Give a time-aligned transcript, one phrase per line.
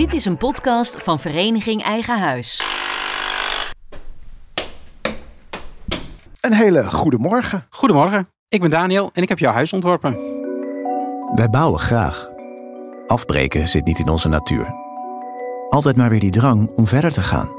[0.00, 2.60] Dit is een podcast van Vereniging Eigen Huis.
[6.40, 7.66] Een hele goede morgen.
[7.70, 10.16] Goedemorgen, ik ben Daniel en ik heb jouw huis ontworpen.
[11.34, 12.30] Wij bouwen graag.
[13.06, 14.74] Afbreken zit niet in onze natuur.
[15.68, 17.50] Altijd maar weer die drang om verder te gaan.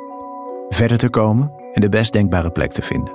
[0.70, 3.14] Verder te komen en de best denkbare plek te vinden.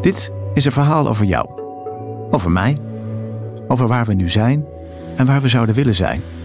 [0.00, 1.48] Dit is een verhaal over jou.
[2.30, 2.78] Over mij.
[3.68, 4.66] Over waar we nu zijn
[5.16, 6.43] en waar we zouden willen zijn.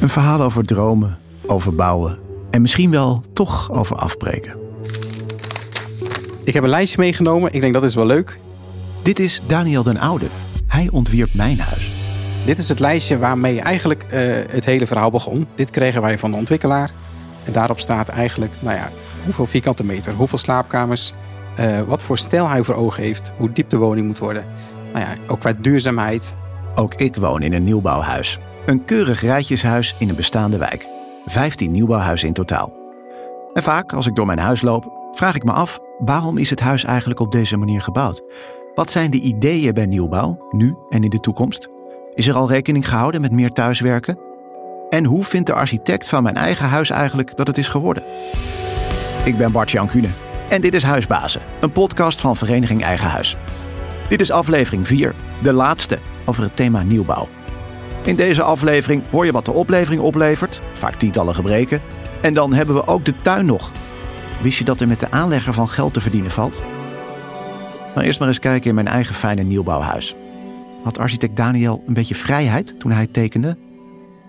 [0.00, 2.18] Een verhaal over dromen, over bouwen
[2.50, 4.54] en misschien wel toch over afbreken.
[6.44, 8.38] Ik heb een lijstje meegenomen, ik denk dat is wel leuk.
[9.02, 10.26] Dit is Daniel den Oude.
[10.66, 11.92] Hij ontwierp mijn huis.
[12.44, 14.20] Dit is het lijstje waarmee eigenlijk eh,
[14.50, 15.46] het hele verhaal begon.
[15.54, 16.90] Dit kregen wij van de ontwikkelaar.
[17.44, 18.90] En daarop staat eigenlijk, nou ja,
[19.24, 21.12] hoeveel vierkante meter, hoeveel slaapkamers,
[21.56, 24.44] eh, wat voor stijl hij voor ogen heeft, hoe diep de woning moet worden.
[24.92, 26.34] Nou ja, ook qua duurzaamheid.
[26.74, 28.38] Ook ik woon in een nieuwbouwhuis.
[28.68, 30.88] Een keurig rijtjeshuis in een bestaande wijk.
[31.26, 32.72] 15 nieuwbouwhuizen in totaal.
[33.52, 36.60] En vaak, als ik door mijn huis loop, vraag ik me af: waarom is het
[36.60, 38.22] huis eigenlijk op deze manier gebouwd?
[38.74, 41.68] Wat zijn de ideeën bij nieuwbouw, nu en in de toekomst?
[42.14, 44.18] Is er al rekening gehouden met meer thuiswerken?
[44.88, 48.02] En hoe vindt de architect van mijn eigen huis eigenlijk dat het is geworden?
[49.24, 50.08] Ik ben Bart Jan Kuhne
[50.48, 53.36] en dit is Huisbazen, een podcast van Vereniging Eigen Huis.
[54.08, 57.28] Dit is aflevering 4, de laatste over het thema nieuwbouw.
[58.04, 61.80] In deze aflevering hoor je wat de oplevering oplevert, vaak tientallen gebreken.
[62.22, 63.72] En dan hebben we ook de tuin nog.
[64.42, 66.62] Wist je dat er met de aanlegger van geld te verdienen valt?
[67.94, 70.14] Nou, eerst maar eens kijken in mijn eigen fijne nieuwbouwhuis.
[70.84, 73.56] Had architect Daniel een beetje vrijheid toen hij tekende?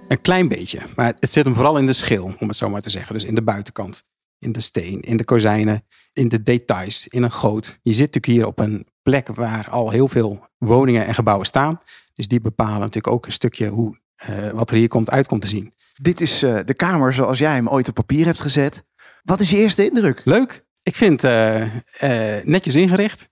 [0.07, 2.81] Een klein beetje, maar het zit hem vooral in de schil, om het zo maar
[2.81, 3.13] te zeggen.
[3.13, 4.03] Dus in de buitenkant,
[4.39, 7.79] in de steen, in de kozijnen, in de details, in een goot.
[7.81, 11.79] Je zit natuurlijk hier op een plek waar al heel veel woningen en gebouwen staan.
[12.15, 13.97] Dus die bepalen natuurlijk ook een stukje hoe,
[14.29, 15.73] uh, wat er hier komt uit komt te zien.
[16.01, 18.83] Dit is uh, de kamer zoals jij hem ooit op papier hebt gezet.
[19.23, 20.21] Wat is je eerste indruk?
[20.25, 20.65] Leuk.
[20.83, 23.29] Ik vind het uh, netjes ingericht.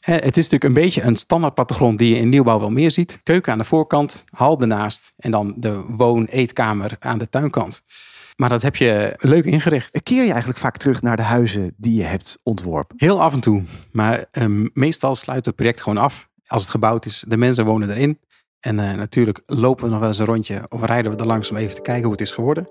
[0.00, 3.20] het is natuurlijk een beetje een standaard plattegrond die je in nieuwbouw wel meer ziet.
[3.22, 7.82] Keuken aan de voorkant, hal ernaast en dan de woon-eetkamer aan de tuinkant.
[8.36, 10.02] Maar dat heb je leuk ingericht.
[10.02, 12.96] Keer je eigenlijk vaak terug naar de huizen die je hebt ontworpen?
[12.98, 13.62] Heel af en toe.
[13.92, 16.28] Maar um, meestal sluit het project gewoon af.
[16.46, 18.20] Als het gebouwd is, de mensen wonen erin.
[18.60, 21.50] En uh, natuurlijk lopen we nog wel eens een rondje of rijden we er langs
[21.50, 22.68] om even te kijken hoe het is geworden.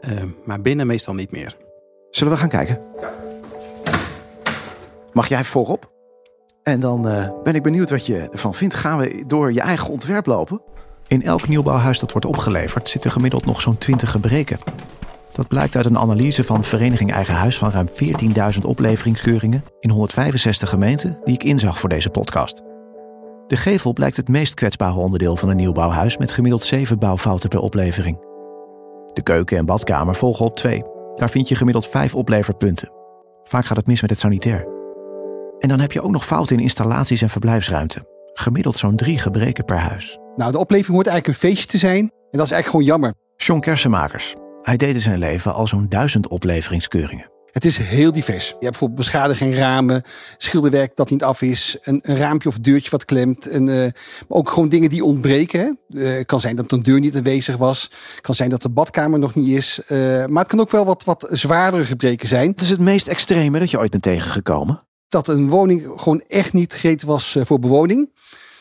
[0.00, 1.56] Uh, maar binnen meestal niet meer.
[2.10, 2.80] Zullen we gaan kijken?
[3.00, 3.10] Ja.
[5.12, 5.90] Mag jij voorop?
[6.62, 8.74] En dan uh, ben ik benieuwd wat je ervan vindt.
[8.74, 10.62] Gaan we door je eigen ontwerp lopen?
[11.06, 14.58] In elk nieuwbouwhuis dat wordt opgeleverd zitten gemiddeld nog zo'n 20 gebreken.
[15.32, 17.88] Dat blijkt uit een analyse van Vereniging Eigen Huis van ruim
[18.54, 22.69] 14.000 opleveringskeuringen in 165 gemeenten die ik inzag voor deze podcast.
[23.50, 27.58] De gevel blijkt het meest kwetsbare onderdeel van een nieuwbouwhuis met gemiddeld 7 bouwfouten per
[27.58, 28.18] oplevering.
[29.12, 30.82] De keuken en badkamer volgen op 2.
[31.14, 32.92] Daar vind je gemiddeld 5 opleverpunten.
[33.44, 34.66] Vaak gaat het mis met het sanitair.
[35.58, 38.06] En dan heb je ook nog fouten in installaties en verblijfsruimte.
[38.32, 40.18] Gemiddeld zo'n 3 gebreken per huis.
[40.36, 42.00] Nou, de oplevering hoort eigenlijk een feestje te zijn.
[42.00, 43.14] En dat is eigenlijk gewoon jammer.
[43.36, 44.34] John Kersenmakers.
[44.62, 47.30] Hij deed in zijn leven al zo'n duizend opleveringskeuringen.
[47.52, 48.46] Het is heel divers.
[48.46, 50.02] Je hebt bijvoorbeeld beschadiging ramen,
[50.36, 53.46] schilderwerk dat niet af is, een, een raampje of deurtje wat klemt.
[53.46, 53.92] En, uh, maar
[54.28, 55.78] ook gewoon dingen die ontbreken.
[55.88, 57.90] Het uh, kan zijn dat een deur niet aanwezig was.
[58.20, 59.80] kan zijn dat de badkamer nog niet is.
[59.88, 62.50] Uh, maar het kan ook wel wat, wat zwaardere gebreken zijn.
[62.50, 64.82] Het is het meest extreme dat je ooit bent tegengekomen?
[65.08, 68.10] Dat een woning gewoon echt niet gereed was voor bewoning.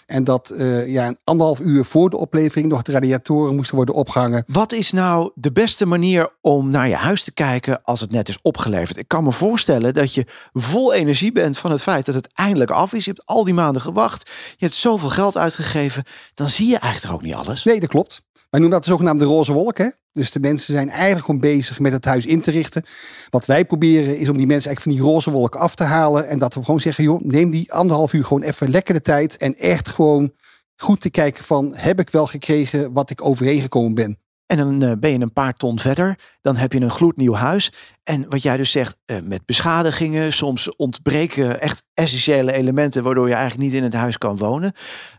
[0.10, 3.96] En dat uh, ja, een anderhalf uur voor de oplevering nog de radiatoren moesten worden
[3.96, 4.44] opgehangen.
[4.48, 8.30] Wat is nou de beste manier om naar je huis te kijken als het net
[8.30, 8.98] is opgeleverd?
[8.98, 12.72] Ik kan me voorstellen dat je vol energie bent van het feit dat het eindelijk
[12.72, 13.06] af is.
[13.06, 14.30] Je hebt al die maanden gewacht.
[14.58, 16.04] Je hebt zoveel geld uitgegeven.
[16.34, 17.64] Dan zie je eigenlijk ook niet alles.
[17.64, 18.22] Nee, dat klopt.
[18.50, 19.78] Wij noemen dat de zogenaamde roze wolk.
[19.78, 19.90] Hè?
[20.12, 22.84] Dus de mensen zijn eigenlijk gewoon bezig met het huis in te richten.
[23.30, 26.28] Wat wij proberen is om die mensen eigenlijk van die roze wolk af te halen.
[26.28, 29.38] En dat we gewoon zeggen, joh, neem die anderhalf uur gewoon even lekker de tijd.
[29.38, 30.32] En echt gewoon
[30.76, 34.18] goed te kijken van, heb ik wel gekregen wat ik overeengekomen ben?
[34.46, 36.20] En dan uh, ben je een paar ton verder.
[36.42, 37.72] Dan heb je een gloednieuw huis.
[38.04, 40.34] En wat jij dus zegt, uh, met beschadigingen.
[40.34, 44.74] Soms ontbreken echt essentiële elementen waardoor je eigenlijk niet in het huis kan wonen.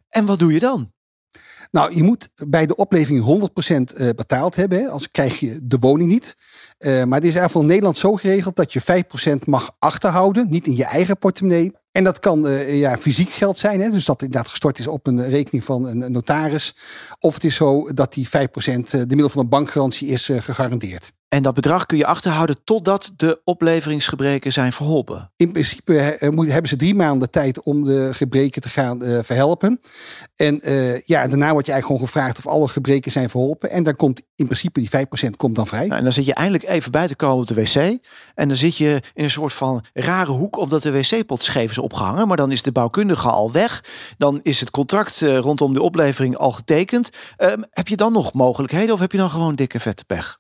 [0.09, 0.93] En wat doe je dan?
[1.71, 3.51] Nou, je moet bij de opleving
[4.01, 4.79] 100% betaald hebben.
[4.79, 4.89] Hè?
[4.89, 6.37] Anders krijg je de woning niet.
[6.79, 9.05] Uh, maar het is eigenlijk in Nederland zo geregeld dat je
[9.41, 10.47] 5% mag achterhouden.
[10.51, 11.73] Niet in je eigen portemonnee.
[11.93, 13.81] En dat kan uh, ja, fysiek geld zijn.
[13.81, 13.91] Hè?
[13.91, 16.77] Dus dat inderdaad gestort is op een rekening van een notaris.
[17.19, 21.13] Of het is zo dat die 5% de middel van een bankgarantie is gegarandeerd.
[21.31, 25.33] En dat bedrag kun je achterhouden totdat de opleveringsgebreken zijn verholpen.
[25.37, 29.81] In principe eh, hebben ze drie maanden tijd om de gebreken te gaan uh, verhelpen.
[30.37, 33.71] En uh, ja, daarna word je eigenlijk gewoon gevraagd of alle gebreken zijn verholpen.
[33.71, 34.91] En dan komt in principe die
[35.29, 35.87] 5% komt dan vrij.
[35.87, 37.75] Nou, en dan zit je eindelijk even bij te komen op de wc.
[38.35, 41.79] En dan zit je in een soort van rare hoek omdat de wc-pot scheef is
[41.79, 42.29] opgehangen.
[42.29, 43.85] Maar dan is de bouwkundige al weg.
[44.19, 47.11] Dan is het contract rondom de oplevering al getekend.
[47.37, 50.40] Ehm, heb je dan nog mogelijkheden of heb je dan gewoon dikke vette pech?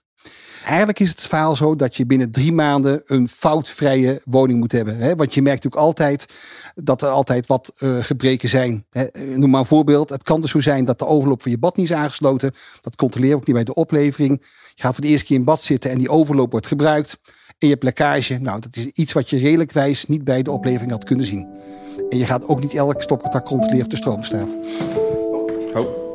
[0.65, 4.97] Eigenlijk is het verhaal zo dat je binnen drie maanden een foutvrije woning moet hebben.
[4.97, 5.17] Hè?
[5.17, 6.35] Want je merkt natuurlijk altijd
[6.75, 8.87] dat er altijd wat uh, gebreken zijn.
[8.91, 9.07] Hè?
[9.37, 10.11] Noem maar een voorbeeld.
[10.11, 12.53] Het kan dus zo zijn dat de overloop van je bad niet is aangesloten.
[12.81, 14.39] Dat controleer ik niet bij de oplevering.
[14.75, 17.21] Je gaat voor de eerste keer in bad zitten en die overloop wordt gebruikt.
[17.47, 18.39] En je hebt lekkage.
[18.39, 21.49] Nou, dat is iets wat je redelijk wijs niet bij de oplevering had kunnen zien.
[22.09, 24.57] En je gaat ook niet elk stopcontact controleren of de stroom staat.
[25.75, 26.10] Oh.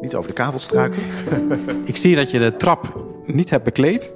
[0.00, 1.02] Niet over de kabel struiken.
[1.84, 4.12] Ik zie dat je de trap niet hebt bekleed.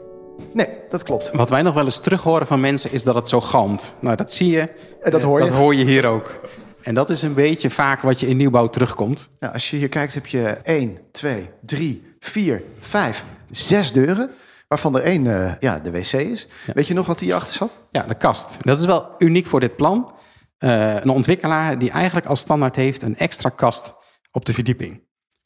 [0.53, 1.31] Nee, dat klopt.
[1.33, 3.95] Wat wij nog wel eens terug horen van mensen is dat het zo galmt.
[4.01, 4.69] Nou, dat zie je.
[5.01, 5.49] En dat hoor je.
[5.49, 6.41] Dat hoor je hier ook.
[6.83, 9.31] En dat is een beetje vaak wat je in nieuwbouw terugkomt.
[9.41, 14.31] Ja, als je hier kijkt heb je 1, 2, 3, 4, 5, 6 deuren.
[14.69, 16.49] Waarvan er één uh, ja, de wc is.
[16.67, 16.73] Ja.
[16.73, 17.77] Weet je nog wat hierachter zat?
[17.91, 18.57] Ja, de kast.
[18.61, 20.13] Dat is wel uniek voor dit plan.
[20.59, 23.95] Uh, een ontwikkelaar die eigenlijk als standaard heeft een extra kast
[24.31, 25.01] op de verdieping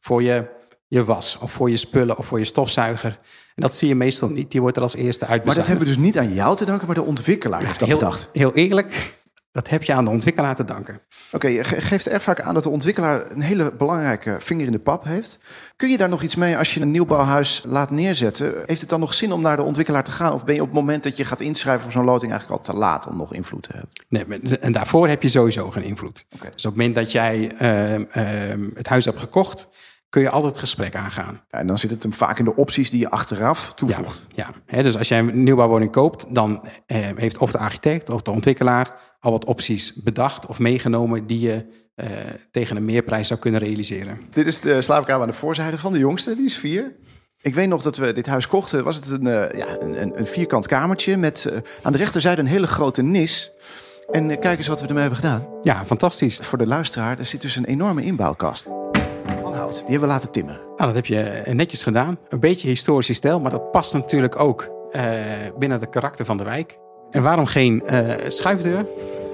[0.07, 0.47] voor je,
[0.87, 3.17] je was of voor je spullen of voor je stofzuiger.
[3.55, 4.51] En dat zie je meestal niet.
[4.51, 5.45] Die wordt er als eerste uit.
[5.45, 7.89] Maar dat hebben we dus niet aan jou te danken, maar de ontwikkelaar heeft dat
[7.89, 8.29] heel, bedacht.
[8.33, 9.15] Heel eerlijk,
[9.53, 10.95] dat heb je aan de ontwikkelaar te danken.
[10.95, 14.73] Oké, okay, je geeft erg vaak aan dat de ontwikkelaar een hele belangrijke vinger in
[14.73, 15.39] de pap heeft.
[15.77, 18.55] Kun je daar nog iets mee als je een nieuwbouwhuis laat neerzetten?
[18.67, 20.33] Heeft het dan nog zin om naar de ontwikkelaar te gaan?
[20.33, 22.73] Of ben je op het moment dat je gaat inschrijven voor zo'n loting eigenlijk al
[22.73, 23.91] te laat om nog invloed te hebben?
[24.09, 26.27] Nee, en daarvoor heb je sowieso geen invloed.
[26.35, 26.51] Okay.
[26.51, 29.69] Dus op het moment dat jij uh, uh, het huis hebt gekocht
[30.17, 31.41] kun je altijd het gesprek aangaan.
[31.51, 34.27] Ja, en dan zit het hem vaak in de opties die je achteraf toevoegt.
[34.29, 34.83] Ja, ja.
[34.83, 39.17] dus als jij een nieuwbouwwoning koopt, dan eh, heeft of de architect of de ontwikkelaar
[39.21, 42.09] al wat opties bedacht of meegenomen die je eh,
[42.51, 44.21] tegen een meerprijs zou kunnen realiseren.
[44.31, 46.97] Dit is de slaapkamer aan de voorzijde van de jongste, die is vier.
[47.41, 50.27] Ik weet nog dat we dit huis kochten, was het een, uh, ja, een, een,
[50.27, 53.53] vierkant kamertje met uh, aan de rechterzijde een hele grote nis.
[54.11, 55.47] En uh, kijk eens wat we ermee hebben gedaan.
[55.63, 56.37] Ja, fantastisch.
[56.37, 58.69] Voor de luisteraar, er zit dus een enorme inbouwkast.
[59.75, 60.55] Die hebben we laten timmen.
[60.55, 62.19] Nou, dat heb je eh, netjes gedaan.
[62.29, 65.03] Een beetje historische stijl, maar dat past natuurlijk ook uh,
[65.59, 66.79] binnen het karakter van de wijk.
[67.11, 68.87] En waarom geen uh, schuifdeur?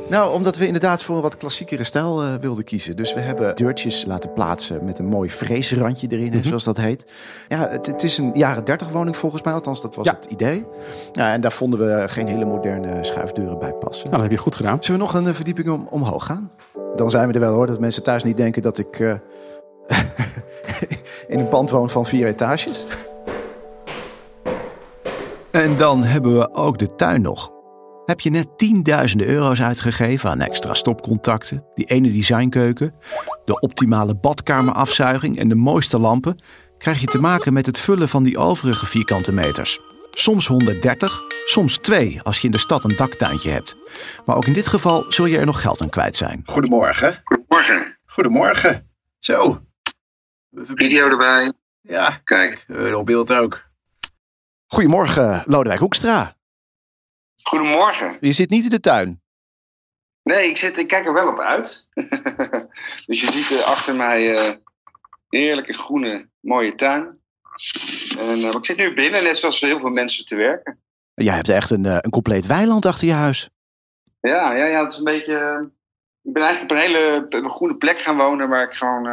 [0.09, 2.97] Nou, omdat we inderdaad voor een wat klassiekere stijl uh, wilden kiezen.
[2.97, 6.43] Dus we hebben deurtjes laten plaatsen met een mooi vreesrandje erin, mm -hmm.
[6.43, 7.07] zoals dat heet.
[7.49, 10.15] Ja, het, het, is een jaren 30 woning volgens mij, althans dat was ja.
[10.15, 10.67] het idee.
[11.13, 14.05] Ja, en daar vonden we geen hele moderne schuifdeuren bij passen.
[14.05, 14.77] Nou, dat heb je goed gedaan.
[14.81, 16.51] Zullen we nog een verdieping om, omhoog gaan?
[16.97, 19.21] Dan zijn we er wel hoor, dat mensen thuis niet denken dat ik
[21.29, 22.85] in een pand woont van vier etages.
[25.51, 27.51] En dan hebben we ook de tuin nog.
[28.05, 32.95] Heb je net tienduizenden euro's uitgegeven aan extra stopcontacten, die ene designkeuken,
[33.45, 36.43] de optimale badkamerafzuiging en de mooiste lampen,
[36.79, 39.81] krijg je te maken met het vullen van die overige vierkante meters.
[40.11, 43.77] Soms 130, soms 2 als je in de stad een daktuintje hebt.
[44.25, 46.43] Maar ook in dit geval zul je er nog geld aan kwijt zijn.
[46.45, 47.21] Goedemorgen.
[47.25, 47.99] Goedemorgen.
[48.07, 48.91] Goedemorgen.
[49.19, 49.61] Zo,
[50.55, 51.53] Video erbij.
[51.81, 52.65] Ja, kijk.
[52.69, 53.71] Uh, op beeld ook.
[54.67, 56.37] Goedemorgen, Lodewijk Hoekstra.
[57.43, 58.17] Goedemorgen.
[58.21, 59.23] Je zit niet in de tuin.
[60.23, 61.89] Nee, ik, zit, ik kijk er wel op uit.
[63.07, 64.55] dus je ziet uh, achter mij uh,
[65.29, 67.21] heerlijke groene, mooie tuin.
[68.19, 70.83] En, uh, ik zit nu binnen, net zoals heel veel mensen te werken.
[71.15, 73.51] Jij hebt echt een, een compleet weiland achter je huis.
[74.21, 75.71] Ja, ja, ja het is een beetje.
[76.23, 79.07] Ik ben eigenlijk op een hele op een groene plek gaan wonen, waar ik gewoon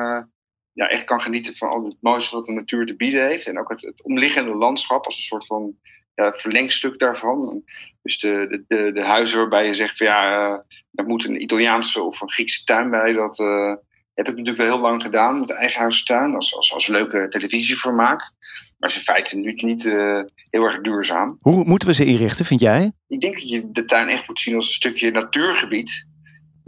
[0.79, 3.47] ja, echt kan genieten van al het mooiste wat de natuur te bieden heeft.
[3.47, 5.75] En ook het, het omliggende landschap als een soort van
[6.15, 7.63] ja, verlengstuk daarvan.
[8.01, 10.57] Dus de, de, de, de, huizen waarbij je zegt van ja, uh,
[10.93, 13.13] er moet een Italiaanse of een Griekse tuin bij.
[13.13, 13.73] Dat uh,
[14.13, 16.35] heb ik natuurlijk wel heel lang gedaan met eigen huistuin.
[16.35, 18.31] Als, als, als leuke televisievermaak.
[18.77, 21.37] Maar is in feite nu niet uh, heel erg duurzaam.
[21.41, 22.91] Hoe moeten we ze inrichten, vind jij?
[23.07, 26.07] Ik denk dat je de tuin echt moet zien als een stukje natuurgebied.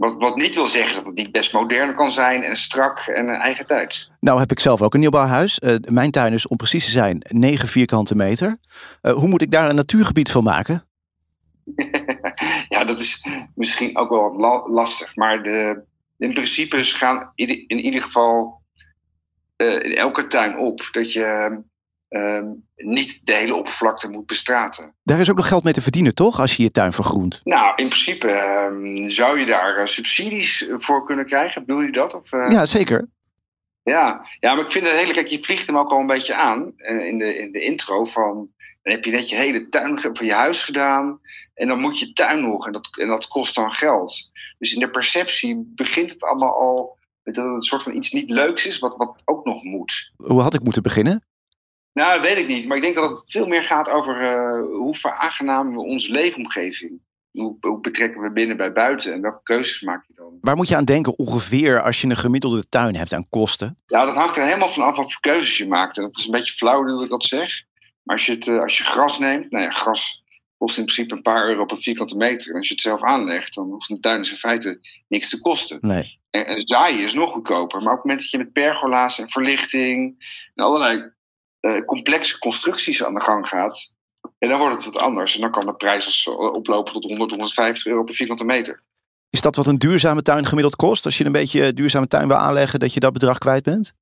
[0.02, 3.28] Wat, wat niet wil zeggen dat het niet best modern kan zijn en strak en
[3.28, 4.10] eigen tijd.
[4.20, 5.60] Nou heb ik zelf ook een nieuwbouwhuis.
[5.64, 8.58] Uh, mijn tuin is om precies te zijn 9 vierkante meter.
[9.02, 10.84] Uh, hoe moet ik daar een natuurgebied van maken?
[12.68, 15.16] ja, dat is misschien ook wel wat lastig.
[15.16, 15.82] Maar de,
[16.18, 18.62] in principe gaan in, in ieder geval
[19.56, 21.58] uh, in elke tuin op dat je
[22.12, 22.42] uh,
[22.76, 24.94] niet de hele oppervlakte moet bestraten.
[25.02, 26.40] Daar is ook nog geld mee te verdienen, toch?
[26.40, 27.40] Als je je tuin vergroent.
[27.44, 31.64] Nou, in principe uh, zou je daar uh, subsidies voor kunnen krijgen.
[31.66, 32.14] Bedoel je dat?
[32.14, 33.08] Of, ja, zeker.
[33.82, 36.34] Ja, ja, maar ik vind het hele, kijk, je vliegt hem ook al een beetje
[36.34, 38.50] aan eh, in de, in de intro van,
[38.82, 41.20] dan heb je net je hele tuin van je huis gedaan
[41.54, 44.30] en dan moet je tuin nog en dat, en dat kost dan geld.
[44.58, 48.30] Dus in de perceptie begint het allemaal al dat het een soort van iets niet
[48.30, 50.12] leuks is, wat, wat ook nog moet.
[50.16, 51.24] Hoe had ik moeten beginnen?
[51.92, 54.78] Nou, dat weet ik niet, maar ik denk dat het veel meer gaat over eh,
[54.78, 57.00] hoe veraangenamen we onze leefomgeving.
[57.30, 60.38] Hoe, hoe betrekken we binnen bij buiten en welke keuzes maak je dan?
[60.40, 63.78] Waar moet je aan denken ongeveer als je een gemiddelde tuin hebt aan kosten?
[63.86, 65.96] Ja, dat hangt er helemaal van af wat voor keuzes je maakt.
[65.96, 67.62] En dat is een beetje flauw dat ik dat zeg.
[68.02, 70.24] Maar als je, het, eh, als je gras neemt, nou ja, gras
[70.56, 72.50] kost in principe een paar euro per vierkante meter.
[72.50, 75.40] En als je het zelf aanlegt, dan hoeft een tuin dus in feite niks te
[75.40, 75.78] kosten.
[75.80, 76.18] Nee.
[76.30, 77.82] En, en zaaien is nog goedkoper.
[77.82, 81.12] Maar op het moment dat je met pergola's en verlichting en allerlei
[81.62, 83.92] eh, complexe constructies aan de gang gaat,
[84.38, 85.34] en dan wordt het wat anders.
[85.34, 88.82] En dan kan de prijs eh, oplopen tot 100, 150 euro per vierkante meter.
[89.30, 91.04] Is dat wat een duurzame tuin gemiddeld kost?
[91.04, 93.92] Als je een beetje een duurzame tuin wil aanleggen, dat je dat bedrag kwijt bent?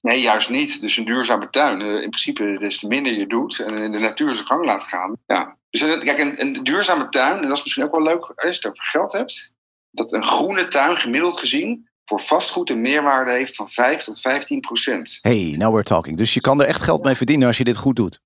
[0.00, 0.80] Nee, juist niet.
[0.80, 1.80] Dus een duurzame tuin.
[1.80, 4.84] eh, in principe, des te minder je doet en in de natuur zijn gang laat
[4.84, 5.16] gaan.
[5.26, 5.56] Ja.
[5.70, 8.46] Dus kijk, een, een duurzame tuin, en dat is misschien ook wel leuk als je
[8.46, 9.52] het over geld hebt.
[9.90, 14.60] Dat een groene tuin gemiddeld gezien voor vastgoed een meerwaarde heeft van 5 tot 15
[14.60, 15.18] procent.
[15.22, 16.16] Hey, now we're talking.
[16.16, 18.20] Dus je kan er echt geld mee verdienen als je dit goed doet.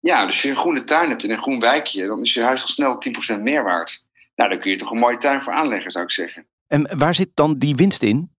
[0.00, 2.42] Ja, dus als je een groene tuin hebt in een groen wijkje, dan is je
[2.42, 3.02] huis al snel
[3.36, 4.06] 10% meer waard.
[4.34, 6.46] Nou, dan kun je toch een mooie tuin voor aanleggen, zou ik zeggen.
[6.66, 8.30] En waar zit dan die winst in?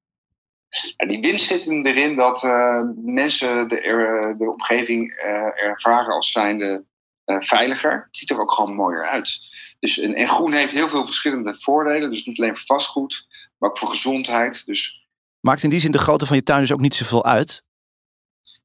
[1.07, 6.83] Die winst zit erin dat eh, mensen de, er- de omgeving eh, ervaren als zijnde
[7.25, 7.91] eh, veiliger.
[7.91, 9.39] Het ziet er ook gewoon mooier uit.
[9.79, 12.09] Dus, en, en groen heeft heel veel verschillende voordelen.
[12.09, 13.27] Dus niet alleen voor vastgoed,
[13.63, 14.65] maar ook voor gezondheid.
[14.65, 15.07] Dus
[15.39, 17.63] Maakt in die zin de grootte van je tuin dus ook niet zoveel uit?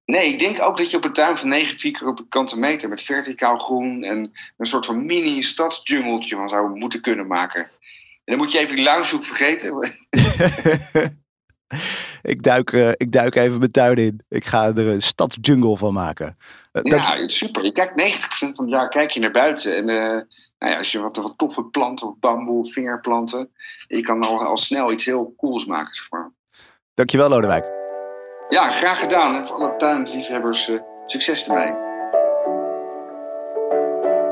[0.05, 3.59] nee, ik denk ook dat je op een tuin van 9 vierkante meter met verticaal
[3.59, 7.61] groen en een soort van mini stadsjungeltje van zou moeten kunnen maken.
[7.61, 7.71] En
[8.25, 9.77] dan moet je even die loungehoek vergeten.
[12.33, 14.21] ik, duik, eh, ik duik even mijn tuin in.
[14.29, 16.37] Ik ga er een stadsjungle van maken.
[16.73, 17.65] Eh, Ja, super.
[17.65, 19.77] Je kijkt 90% van het jaar kijk je naar buiten.
[19.77, 20.23] En eh,
[20.59, 23.51] nou ja, als je wat, wat toffe planten of bamboe, vingerplanten.
[23.87, 25.95] Je kan al, al snel iets heel cools maken.
[25.95, 26.33] Zeg maar.
[26.95, 27.77] Dankjewel Lodewijk.
[28.49, 29.35] Ja, graag gedaan.
[29.35, 31.87] En voor alle tuinliefhebbers, eh, succes ermee.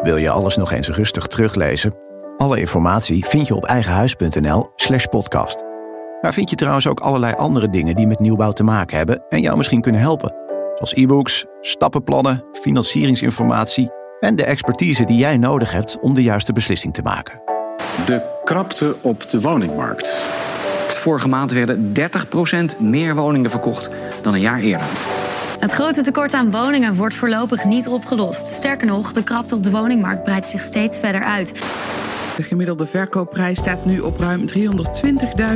[0.02, 1.94] Wil je alles nog eens rustig teruglezen?
[2.36, 5.64] Alle informatie vind je op eigenhuis.nl/slash podcast.
[6.20, 9.40] Daar vind je trouwens ook allerlei andere dingen die met nieuwbouw te maken hebben en
[9.40, 10.34] jou misschien kunnen helpen.
[10.74, 16.94] Zoals e-books, stappenplannen, financieringsinformatie en de expertise die jij nodig hebt om de juiste beslissing
[16.94, 17.40] te maken.
[18.06, 20.08] De krapte op de woningmarkt.
[20.88, 21.92] Vorige maand werden
[22.74, 23.90] 30% meer woningen verkocht
[24.22, 24.86] dan een jaar eerder.
[25.60, 28.46] Het grote tekort aan woningen wordt voorlopig niet opgelost.
[28.46, 31.52] Sterker nog, de krapte op de woningmarkt breidt zich steeds verder uit.
[32.36, 34.44] De gemiddelde verkoopprijs staat nu op ruim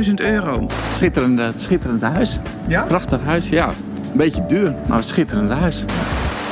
[0.05, 0.67] 320.000 euro.
[0.93, 2.39] Schitterende, schitterende huis.
[2.67, 2.83] Ja?
[2.83, 3.67] Prachtig huis, ja.
[3.67, 5.85] Een beetje duur, maar een schitterende huis.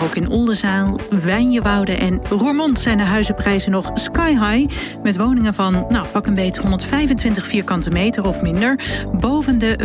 [0.03, 4.97] Ook in Oldenzaal, Wijnjewoude en Roermond zijn de huizenprijzen nog sky high.
[5.03, 8.79] Met woningen van, nou pak een beet 125 vierkante meter of minder.
[9.19, 9.77] Boven de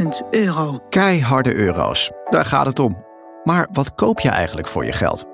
[0.00, 0.78] 550.000 euro.
[0.88, 3.04] Keiharde euro's, daar gaat het om.
[3.44, 5.24] Maar wat koop je eigenlijk voor je geld?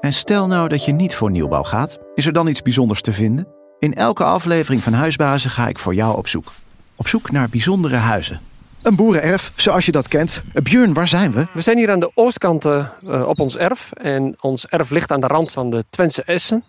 [0.00, 3.12] En stel nou dat je niet voor nieuwbouw gaat, is er dan iets bijzonders te
[3.12, 3.46] vinden?
[3.78, 6.52] In elke aflevering van Huisbazen ga ik voor jou op zoek.
[6.96, 8.51] Op zoek naar bijzondere huizen.
[8.82, 10.42] Een boerenerf, zoals je dat kent.
[10.62, 11.46] Björn, waar zijn we?
[11.52, 13.92] We zijn hier aan de oostkant eh, eh, op ons erf.
[13.92, 16.64] En ons erf ligt aan de rand van de Twentse Essen.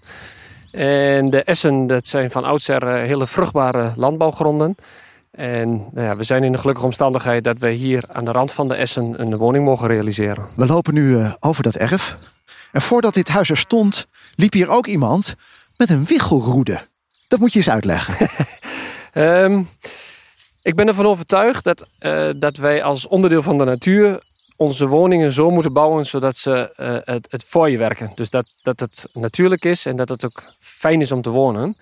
[0.72, 4.75] En de Essen, dat zijn van oudsher eh, hele vruchtbare landbouwgronden.
[5.32, 8.51] En nou ja, we zijn in de gelukkige omstandigheid dat we hier aan de rand
[8.51, 10.46] van de Essen een woning mogen realiseren.
[10.55, 12.17] We lopen nu over dat erf.
[12.72, 15.36] En voordat dit huis er stond, liep hier ook iemand
[15.77, 16.82] met een wichelroede.
[17.27, 18.27] Dat moet je eens uitleggen.
[19.13, 19.62] Ehm,
[20.63, 24.24] ik ben ervan overtuigd dat, eh, dat wij als onderdeel van de natuur
[24.55, 28.12] onze woningen zo moeten bouwen zodat ze eh, het, het voor je werken.
[28.15, 31.77] Dus dat, dat het natuurlijk is en dat het ook fijn is om te wonen.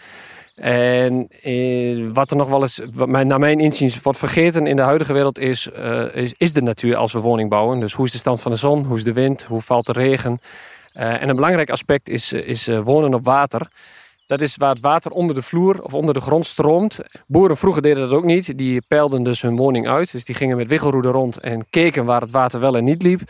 [0.56, 4.76] En eh, wat er nog wel eens, wat mij, naar mijn inziens, wordt vergeten in
[4.76, 5.68] de huidige wereld is,
[6.14, 7.80] is, is de natuur als we woning bouwen.
[7.80, 9.92] Dus hoe is de stand van de zon, hoe is de wind, hoe valt de
[9.92, 10.40] regen.
[10.94, 13.68] En een belangrijk aspect is, is wonen op water.
[14.32, 17.00] Dat is waar het water onder de vloer of onder de grond stroomt.
[17.28, 18.58] Boeren vroeger deden dat ook niet.
[18.58, 20.12] Die peilden dus hun woning uit.
[20.12, 23.22] Dus die gingen met wiggelroeden rond en keken waar het water wel en niet liep.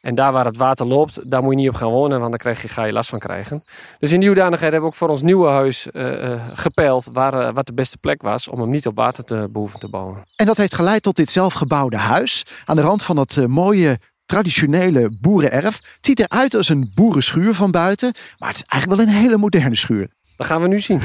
[0.00, 2.38] En daar waar het water loopt, daar moet je niet op gaan wonen, want daar
[2.38, 3.64] krijg je, ga je last van krijgen.
[3.98, 7.54] Dus in die hoedanigheid hebben we ook voor ons nieuwe huis eh, gepeild waar, eh,
[7.54, 10.24] wat de beste plek was om hem niet op water te behoeven te bouwen.
[10.36, 12.46] En dat heeft geleid tot dit zelfgebouwde huis.
[12.64, 15.76] Aan de rand van dat mooie traditionele boerenerf.
[15.76, 18.12] Het ziet eruit als een boerenschuur van buiten.
[18.38, 20.08] Maar het is eigenlijk wel een hele moderne schuur.
[20.38, 21.00] Dat gaan we nu zien.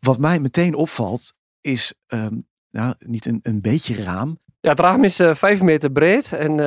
[0.00, 2.38] Wat mij meteen opvalt is ehm,
[2.70, 4.38] nou, niet een, een beetje raam.
[4.60, 6.58] Ja, het raam is uh, 5 meter breed en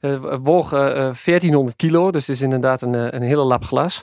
[0.00, 2.10] uh, woog 1400 kilo.
[2.10, 4.02] Dus het is inderdaad een, een hele lap glas.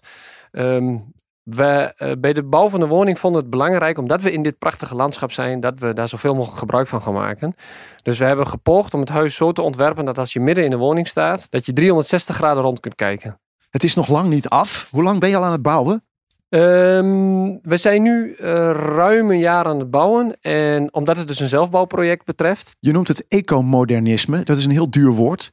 [0.51, 1.13] Um,
[1.43, 4.57] we uh, bij de bouw van de woning vonden het belangrijk, omdat we in dit
[4.57, 7.55] prachtige landschap zijn, dat we daar zoveel mogelijk gebruik van gaan maken.
[8.03, 10.69] Dus we hebben gepoogd om het huis zo te ontwerpen dat als je midden in
[10.69, 13.39] de woning staat, dat je 360 graden rond kunt kijken.
[13.73, 14.87] Het is nog lang niet af.
[14.91, 16.03] Hoe lang ben je al aan het bouwen?
[16.49, 18.35] Um, we zijn nu uh,
[18.71, 20.37] ruim een jaar aan het bouwen.
[20.41, 22.75] En omdat het dus een zelfbouwproject betreft.
[22.79, 24.43] Je noemt het ecomodernisme.
[24.43, 25.51] Dat is een heel duur woord.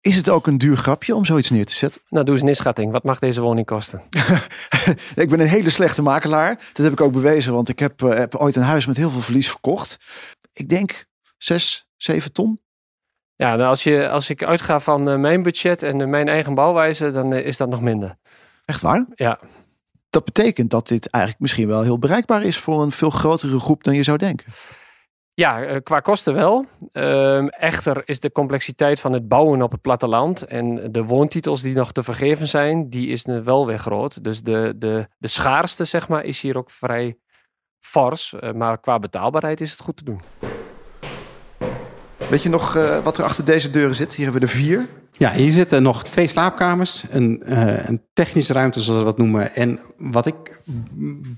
[0.00, 2.02] Is het ook een duur grapje om zoiets neer te zetten?
[2.08, 2.92] Nou, doe eens een inschatting.
[2.92, 4.02] Wat mag deze woning kosten?
[5.14, 6.54] ik ben een hele slechte makelaar.
[6.72, 9.20] Dat heb ik ook bewezen, want ik heb, heb ooit een huis met heel veel
[9.20, 9.96] verlies verkocht.
[10.52, 11.04] Ik denk
[11.38, 12.60] 6, 7 ton.
[13.42, 16.54] Ja, nou als, je, als ik uitga van uh, mijn budget en uh, mijn eigen
[16.54, 18.16] bouwwijze, dan is dat nog minder.
[18.64, 19.06] Echt waar?
[19.14, 19.38] Ja.
[20.10, 23.84] Dat betekent dat dit eigenlijk misschien wel heel bereikbaar is voor een veel grotere groep
[23.84, 24.52] dan je zou denken.
[25.34, 26.66] Ja, eh, qua kosten wel.
[26.92, 31.74] Ehm, echter is de complexiteit van het bouwen op het platteland en de woontitels die
[31.74, 34.24] nog te vergeven zijn, die is wel weer groot.
[34.24, 37.16] Dus de, de, de schaarste, zeg maar, is hier ook vrij
[37.78, 38.34] fors.
[38.54, 40.20] Maar qua betaalbaarheid is het goed te doen.
[42.32, 44.14] Weet je nog uh, wat er achter deze deuren zit?
[44.14, 44.88] Hier hebben we er vier.
[45.12, 49.54] Ja, hier zitten nog twee slaapkamers, een, uh, een technische ruimte zoals we dat noemen.
[49.54, 50.34] En wat ik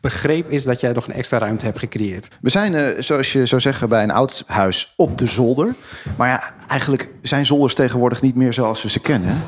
[0.00, 2.28] begreep is dat jij nog een extra ruimte hebt gecreëerd.
[2.40, 5.74] We zijn, uh, zoals je zou zeggen, bij een oud huis op de zolder.
[6.16, 9.42] Maar ja, eigenlijk zijn zolders tegenwoordig niet meer zoals we ze kennen.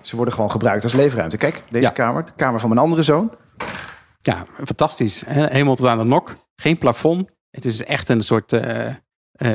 [0.00, 1.36] Ze worden gewoon gebruikt als leefruimte.
[1.36, 1.90] Kijk, deze ja.
[1.90, 3.30] kamer, de kamer van mijn andere zoon.
[4.20, 5.24] Ja, fantastisch.
[5.26, 6.36] Helemaal tot aan de nok.
[6.56, 7.32] Geen plafond.
[7.50, 8.94] Het is echt een soort uh,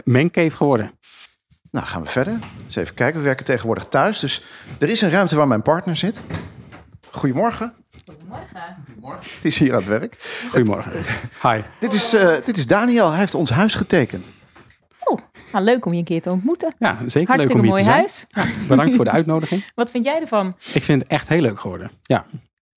[0.03, 0.91] mancave geworden.
[1.71, 2.39] Nou, gaan we verder.
[2.63, 3.19] Eens even kijken.
[3.19, 4.19] We werken tegenwoordig thuis.
[4.19, 4.43] Dus
[4.79, 6.19] er is een ruimte waar mijn partner zit.
[7.11, 7.73] Goedemorgen.
[8.05, 8.75] Goedemorgen.
[8.85, 9.23] Goedemorgen.
[9.41, 10.43] Die is hier aan het werk.
[10.49, 10.91] Goedemorgen.
[11.41, 11.61] Hi.
[11.79, 13.09] Dit is, uh, dit is Daniel.
[13.09, 14.25] Hij heeft ons huis getekend.
[15.03, 15.19] Oh,
[15.51, 16.73] nou, leuk om je een keer te ontmoeten.
[16.79, 18.25] Ja, zeker Hartstikke leuk om mooi hier te huis.
[18.29, 18.47] zijn.
[18.47, 19.71] Ja, bedankt voor de uitnodiging.
[19.75, 20.55] Wat vind jij ervan?
[20.73, 21.91] Ik vind het echt heel leuk geworden.
[22.01, 22.25] Ja.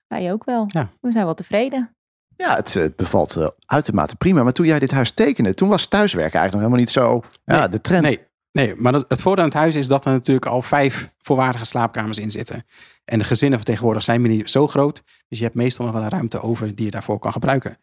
[0.07, 0.65] Wij ook wel.
[0.69, 0.89] Ja.
[1.01, 1.94] We zijn wel tevreden.
[2.37, 4.43] Ja, het, het bevalt uh, uitermate prima.
[4.43, 7.59] Maar toen jij dit huis tekende, toen was thuiswerken eigenlijk nog helemaal niet zo ja,
[7.59, 7.69] Nee.
[7.69, 8.03] de trend.
[8.03, 8.21] Nee,
[8.53, 11.65] nee maar het, het voordeel aan het huis is dat er natuurlijk al vijf volwaardige
[11.65, 12.65] slaapkamers in zitten.
[13.05, 15.03] En de gezinnen van tegenwoordig zijn niet zo groot.
[15.29, 17.79] Dus je hebt meestal nog wel een ruimte over die je daarvoor kan gebruiken.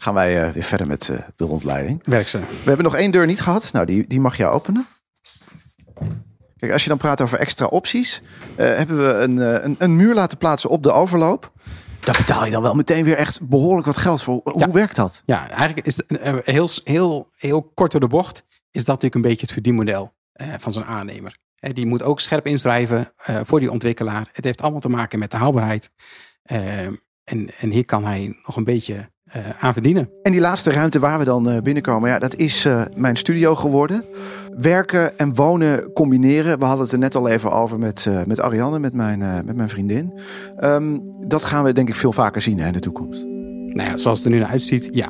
[0.00, 2.00] Gaan wij uh, weer verder met uh, de rondleiding.
[2.04, 2.38] Werk ze.
[2.38, 3.72] We hebben nog één deur niet gehad.
[3.72, 4.86] Nou, die, die mag jij openen.
[6.56, 10.14] Kijk, als je dan praat over extra opties, uh, hebben we een, een, een muur
[10.14, 11.52] laten plaatsen op de overloop.
[12.00, 14.40] Daar betaal je dan wel meteen weer echt behoorlijk wat geld voor.
[14.44, 14.70] Hoe Ja.
[14.70, 15.22] werkt dat?
[15.26, 18.44] Ja, eigenlijk is het uh, heel, heel, heel kort door de bocht.
[18.70, 21.36] Is dat natuurlijk een beetje het verdienmodel uh, van zo'n aannemer.
[21.60, 23.12] Uh, die moet ook scherp inschrijven
[23.44, 24.28] voor die ontwikkelaar.
[24.32, 25.90] Het heeft allemaal te maken met de haalbaarheid.
[26.52, 26.98] Uh, en,
[27.58, 29.10] en hier kan hij nog een beetje
[29.60, 30.10] aan verdienen.
[30.22, 33.54] En die laatste ruimte waar we dan uh, binnenkomen, ja, dat is uh, mijn studio
[33.54, 34.04] geworden.
[34.58, 36.58] Werken en wonen combineren.
[36.58, 39.34] We hadden het er net al even over met, uh, met Ariane, met mijn, uh,
[39.44, 40.20] met mijn vriendin.
[40.60, 43.24] Um, dat gaan we denk ik veel vaker zien hè, in de toekomst.
[43.68, 45.08] Nou ja, zoals het er nu naar uitziet, ja.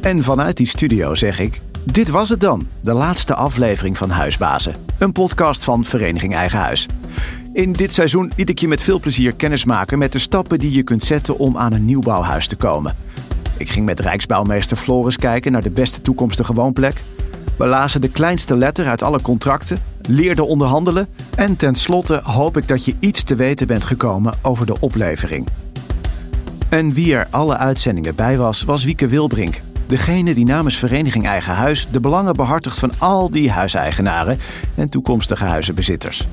[0.00, 2.68] En vanuit die studio zeg ik, dit was het dan.
[2.80, 4.74] De laatste aflevering van Huisbazen.
[4.98, 6.88] Een podcast van Vereniging Eigen Huis.
[7.52, 10.82] In dit seizoen liet ik je met veel plezier kennismaken met de stappen die je
[10.82, 12.96] kunt zetten om aan een nieuwbouwhuis te komen.
[13.56, 17.02] Ik ging met Rijksbouwmeester Floris kijken naar de beste toekomstige woonplek.
[17.58, 22.84] We lazen de kleinste letter uit alle contracten, leerden onderhandelen en tenslotte hoop ik dat
[22.84, 25.46] je iets te weten bent gekomen over de oplevering.
[26.68, 29.60] En wie er alle uitzendingen bij was, was Wieke Wilbrink.
[29.86, 34.38] Degene die namens Vereniging Eigen Huis de belangen behartigt van al die huiseigenaren
[34.74, 36.26] en toekomstige huizenbezitters.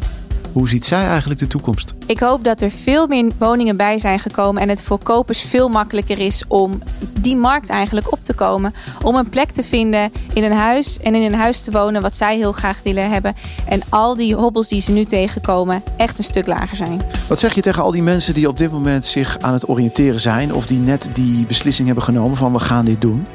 [0.52, 1.94] Hoe ziet zij eigenlijk de toekomst?
[2.06, 5.70] Ik hoop dat er veel meer woningen bij zijn gekomen en het voor kopers veel
[5.70, 6.82] makkelijker is om
[7.20, 8.74] die markt eigenlijk op te komen.
[9.04, 12.16] Om een plek te vinden in een huis en in een huis te wonen wat
[12.16, 13.34] zij heel graag willen hebben.
[13.66, 17.02] En al die hobbels die ze nu tegenkomen echt een stuk lager zijn.
[17.28, 20.20] Wat zeg je tegen al die mensen die op dit moment zich aan het oriënteren
[20.20, 23.26] zijn of die net die beslissing hebben genomen van we gaan dit doen?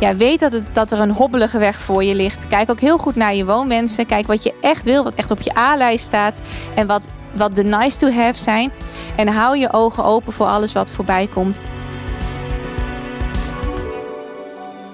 [0.00, 2.46] Ja, weet dat, het, dat er een hobbelige weg voor je ligt.
[2.46, 4.06] Kijk ook heel goed naar je woonwensen.
[4.06, 6.40] Kijk wat je echt wil, wat echt op je A-lijst staat.
[6.74, 8.72] En wat, wat de nice to have zijn.
[9.16, 11.62] En hou je ogen open voor alles wat voorbij komt.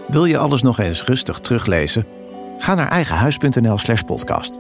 [0.09, 2.07] Wil je alles nog eens rustig teruglezen?
[2.59, 4.59] Ga naar eigenhuis.nl slash podcast.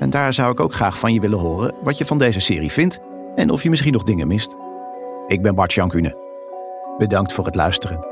[0.00, 2.72] En daar zou ik ook graag van je willen horen wat je van deze serie
[2.72, 2.98] vindt
[3.34, 4.56] en of je misschien nog dingen mist.
[5.26, 6.16] Ik ben Bart Jankune.
[6.98, 8.11] Bedankt voor het luisteren.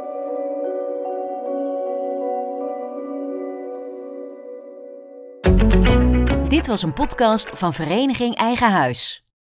[6.61, 9.30] Dit was een podcast van Vereniging Eigen Huis.